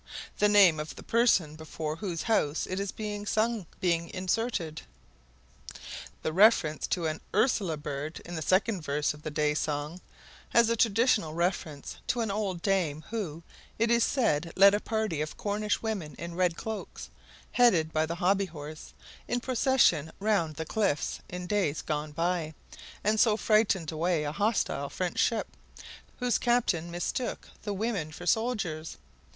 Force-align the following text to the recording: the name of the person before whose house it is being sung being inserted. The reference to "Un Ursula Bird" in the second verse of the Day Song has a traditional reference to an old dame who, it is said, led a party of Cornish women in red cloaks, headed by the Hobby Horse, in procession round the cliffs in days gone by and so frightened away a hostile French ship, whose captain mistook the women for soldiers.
the 0.39 0.49
name 0.49 0.79
of 0.79 0.95
the 0.95 1.03
person 1.03 1.55
before 1.55 1.97
whose 1.97 2.23
house 2.23 2.65
it 2.65 2.79
is 2.79 2.91
being 2.91 3.23
sung 3.23 3.67
being 3.79 4.09
inserted. 4.09 4.81
The 6.23 6.33
reference 6.33 6.87
to 6.87 7.07
"Un 7.07 7.21
Ursula 7.35 7.77
Bird" 7.77 8.19
in 8.25 8.33
the 8.33 8.41
second 8.41 8.81
verse 8.81 9.13
of 9.13 9.21
the 9.21 9.29
Day 9.29 9.53
Song 9.53 10.01
has 10.55 10.69
a 10.71 10.75
traditional 10.75 11.35
reference 11.35 11.97
to 12.07 12.21
an 12.21 12.31
old 12.31 12.63
dame 12.63 13.03
who, 13.11 13.43
it 13.77 13.91
is 13.91 14.03
said, 14.03 14.51
led 14.55 14.73
a 14.73 14.79
party 14.79 15.21
of 15.21 15.37
Cornish 15.37 15.83
women 15.83 16.15
in 16.17 16.33
red 16.33 16.57
cloaks, 16.57 17.11
headed 17.51 17.93
by 17.93 18.07
the 18.07 18.15
Hobby 18.15 18.45
Horse, 18.47 18.95
in 19.27 19.39
procession 19.39 20.11
round 20.19 20.55
the 20.55 20.65
cliffs 20.65 21.19
in 21.29 21.45
days 21.45 21.83
gone 21.83 22.11
by 22.11 22.55
and 23.03 23.19
so 23.19 23.37
frightened 23.37 23.91
away 23.91 24.23
a 24.23 24.31
hostile 24.31 24.89
French 24.89 25.19
ship, 25.19 25.55
whose 26.17 26.39
captain 26.39 26.89
mistook 26.89 27.49
the 27.61 27.73
women 27.75 28.11
for 28.11 28.25
soldiers. 28.25 28.97